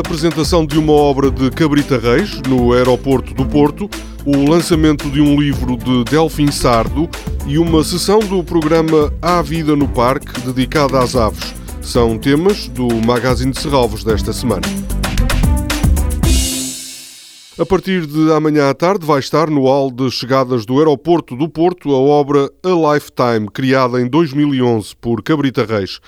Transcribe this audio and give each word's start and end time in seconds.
apresentação 0.00 0.66
de 0.66 0.76
uma 0.76 0.92
obra 0.92 1.30
de 1.30 1.50
Cabrita 1.50 1.98
Reis 1.98 2.42
no 2.48 2.72
aeroporto 2.72 3.32
do 3.32 3.46
Porto, 3.46 3.88
o 4.26 4.50
lançamento 4.50 5.08
de 5.08 5.20
um 5.20 5.40
livro 5.40 5.76
de 5.76 6.02
Delfim 6.02 6.50
Sardo 6.50 7.08
e 7.46 7.58
uma 7.58 7.84
sessão 7.84 8.18
do 8.18 8.42
programa 8.42 9.12
Há 9.22 9.40
Vida 9.40 9.76
no 9.76 9.86
Parque 9.86 10.40
dedicada 10.40 10.98
às 10.98 11.14
aves. 11.14 11.54
São 11.80 12.18
temas 12.18 12.66
do 12.66 12.88
Magazine 13.06 13.52
de 13.52 13.60
Serralvos 13.60 14.02
desta 14.02 14.32
semana. 14.32 14.66
A 17.56 17.64
partir 17.64 18.04
de 18.04 18.32
amanhã 18.32 18.70
à 18.70 18.74
tarde 18.74 19.06
vai 19.06 19.20
estar 19.20 19.48
no 19.48 19.62
hall 19.62 19.92
de 19.92 20.10
chegadas 20.10 20.66
do 20.66 20.78
aeroporto 20.78 21.36
do 21.36 21.48
Porto 21.48 21.94
a 21.94 21.98
obra 21.98 22.50
A 22.64 22.94
Lifetime, 22.94 23.48
criada 23.52 24.00
em 24.00 24.08
2011 24.08 24.96
por 25.00 25.22
Cabrita 25.22 25.64
Reis. 25.64 26.00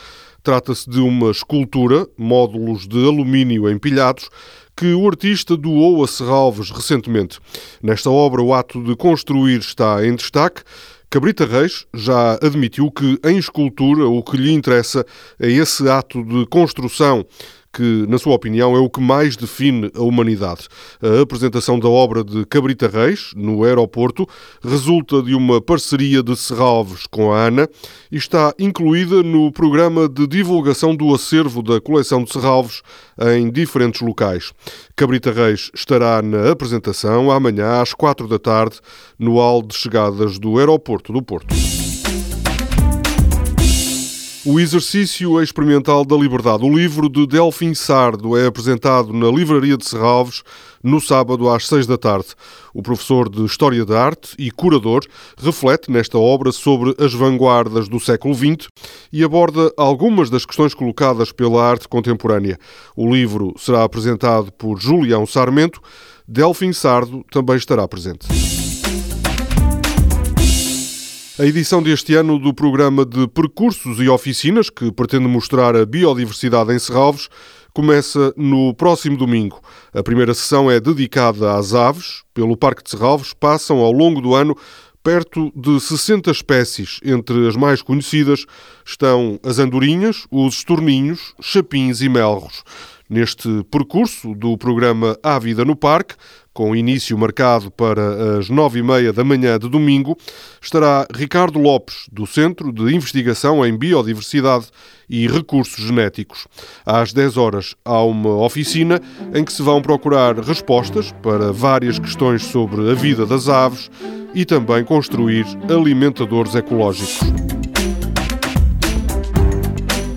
Trata-se 0.43 0.89
de 0.89 1.01
uma 1.01 1.31
escultura, 1.31 2.07
módulos 2.17 2.89
de 2.89 2.97
alumínio 2.97 3.71
empilhados, 3.71 4.31
que 4.77 4.95
o 4.95 5.07
artista 5.07 5.57
doou 5.57 6.03
a 6.03 6.09
Serralves 6.09 6.71
recentemente. 6.71 7.39
Nesta 7.83 8.09
obra, 8.09 8.41
o 8.41 8.55
ato 8.55 8.83
de 8.83 8.97
construir 8.97 9.59
está 9.59 10.07
em 10.07 10.15
destaque. 10.15 10.63
Cabrita 11.11 11.45
Reis 11.45 11.87
já 11.93 12.35
admitiu 12.35 12.91
que, 12.91 13.19
em 13.25 13.37
escultura, 13.37 14.07
o 14.07 14.23
que 14.23 14.37
lhe 14.37 14.53
interessa 14.53 15.05
é 15.39 15.51
esse 15.51 15.89
ato 15.89 16.25
de 16.25 16.47
construção 16.47 17.27
que, 17.73 18.05
na 18.09 18.19
sua 18.19 18.35
opinião, 18.35 18.75
é 18.75 18.79
o 18.79 18.91
que 18.91 19.01
mais 19.01 19.37
define 19.37 19.91
a 19.95 20.03
humanidade. 20.03 20.67
A 21.03 21.23
apresentação 21.23 21.79
da 21.79 21.89
obra 21.89 22.25
de 22.25 22.45
Cabrita 22.47 22.89
Reis, 22.89 23.33
no 23.37 23.65
aeroporto, 23.65 24.27
resulta 24.63 25.23
de 25.23 25.35
uma 25.35 25.61
parceria 25.61 26.23
de 26.23 26.37
Serralves 26.37 27.07
com 27.07 27.33
a 27.33 27.47
ANA 27.47 27.69
e 28.11 28.17
está 28.17 28.53
incluída 28.59 29.23
no 29.23 29.53
programa 29.53 30.09
de 30.09 30.27
divulgação 30.27 30.95
do 30.95 31.15
acervo 31.15 31.63
da 31.63 31.81
coleção 31.81 32.25
de 32.25 32.33
Serralves 32.33 32.83
em 33.37 33.51
diferentes 33.51 34.01
locais. 34.01 34.53
Cabrita 34.97 35.33
Reis 35.33 35.71
estará 35.75 36.23
na 36.23 36.51
apresentação 36.51 37.31
amanhã 37.31 37.81
às 37.81 37.95
quatro 37.95 38.27
da 38.27 38.39
tarde 38.39 38.81
no 39.19 39.35
hall 39.35 39.63
de 39.63 39.75
chegadas 39.75 40.39
do 40.39 40.59
aeroporto 40.59 41.13
do 41.13 41.23
Porto. 41.23 41.55
O 44.47 44.59
Exercício 44.59 45.43
Experimental 45.43 46.03
da 46.03 46.17
Liberdade. 46.17 46.65
O 46.65 46.75
livro 46.75 47.11
de 47.11 47.27
Delfim 47.27 47.75
Sardo 47.75 48.39
é 48.39 48.47
apresentado 48.47 49.13
na 49.13 49.29
Livraria 49.29 49.77
de 49.77 49.87
Serralves 49.87 50.43
no 50.83 50.99
sábado 50.99 51.51
às 51.51 51.69
seis 51.69 51.87
da 51.87 51.99
tarde. 51.99 52.29
O 52.73 52.83
professor 52.83 53.29
de 53.29 53.45
História 53.45 53.85
da 53.85 54.03
Arte 54.03 54.35
e 54.39 54.51
curador 54.51 55.05
reflete 55.37 55.91
nesta 55.91 56.17
obra 56.17 56.53
sobre 56.53 56.95
as 56.99 57.13
vanguardas 57.13 57.87
do 57.87 58.01
século 58.01 58.35
XX 58.35 58.67
e 59.13 59.23
aborda 59.23 59.71
algumas 59.77 60.31
das 60.31 60.47
questões 60.47 60.73
colocadas 60.73 61.33
pela 61.33 61.63
arte 61.63 61.87
contemporânea. 61.87 62.59
O 62.97 63.13
livro 63.13 63.55
será 63.59 63.85
apresentado 63.85 64.51
por 64.53 64.81
Julião 64.81 65.27
Sarmento. 65.27 65.83
Delfim 66.27 66.73
Sardo 66.73 67.23
também 67.31 67.57
estará 67.57 67.87
presente. 67.87 68.27
A 71.41 71.47
edição 71.47 71.83
deste 71.83 72.15
ano 72.15 72.39
do 72.39 72.53
programa 72.53 73.03
de 73.03 73.27
Percursos 73.27 73.99
e 73.99 74.07
Oficinas, 74.11 74.69
que 74.69 74.93
pretende 74.93 75.27
mostrar 75.27 75.75
a 75.75 75.87
biodiversidade 75.87 76.71
em 76.71 76.79
Serralves, 76.79 77.31
começa 77.73 78.31
no 78.37 78.75
próximo 78.75 79.17
domingo. 79.17 79.59
A 79.91 80.03
primeira 80.03 80.35
sessão 80.35 80.71
é 80.71 80.79
dedicada 80.79 81.55
às 81.57 81.73
aves. 81.73 82.25
Pelo 82.35 82.59
Parque 82.59 82.85
de 82.85 82.91
Serralves 82.91 83.33
passam 83.33 83.79
ao 83.79 83.91
longo 83.91 84.21
do 84.21 84.35
ano 84.35 84.55
perto 85.03 85.51
de 85.57 85.81
60 85.81 86.31
espécies. 86.31 87.01
Entre 87.03 87.49
as 87.49 87.57
mais 87.57 87.81
conhecidas 87.81 88.45
estão 88.85 89.41
as 89.43 89.59
andorinhas, 89.59 90.27
os 90.31 90.57
estorninhos, 90.57 91.35
chapins 91.41 92.03
e 92.03 92.09
melros. 92.11 92.63
Neste 93.11 93.65
percurso 93.73 94.37
do 94.37 94.57
programa 94.57 95.19
A 95.21 95.37
Vida 95.37 95.65
no 95.65 95.75
Parque, 95.75 96.15
com 96.53 96.77
início 96.77 97.19
marcado 97.19 97.69
para 97.69 98.39
as 98.39 98.49
nove 98.49 98.79
e 98.79 98.83
meia 98.85 99.13
da 99.13 99.25
manhã 99.25 99.59
de 99.59 99.69
domingo, 99.69 100.17
estará 100.63 101.09
Ricardo 101.13 101.59
Lopes, 101.59 102.07
do 102.13 102.25
Centro 102.25 102.73
de 102.73 102.95
Investigação 102.95 103.67
em 103.67 103.77
Biodiversidade 103.77 104.69
e 105.09 105.27
Recursos 105.27 105.85
Genéticos. 105.85 106.47
Às 106.87 107.13
10 107.13 107.37
horas 107.37 107.75
há 107.85 108.01
uma 108.01 108.37
oficina 108.45 109.01
em 109.35 109.45
que 109.45 109.53
se 109.53 109.63
vão 109.63 109.83
procurar 109.83 110.39
respostas 110.39 111.13
para 111.21 111.53
várias 111.53 111.99
questões 111.99 112.45
sobre 112.45 112.93
a 112.93 112.95
vida 112.95 113.27
das 113.27 113.49
aves 113.49 113.91
e 114.33 114.45
também 114.45 114.85
construir 114.85 115.45
alimentadores 115.69 116.55
ecológicos. 116.55 117.19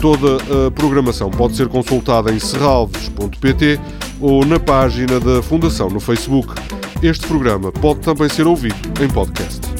Toda 0.03 0.35
a 0.35 0.69
programação 0.69 1.31
pode 1.31 1.55
ser 1.55 1.69
consultada 1.69 2.29
em 2.29 2.37
serralves.pt 2.37 3.79
ou 4.19 4.45
na 4.45 4.59
página 4.59 5.17
da 5.17 5.41
Fundação 5.41 5.89
no 5.89 6.01
Facebook. 6.01 6.55
Este 7.01 7.25
programa 7.25 7.71
pode 7.71 8.01
também 8.01 8.27
ser 8.27 8.45
ouvido 8.45 9.01
em 9.01 9.07
podcast. 9.07 9.72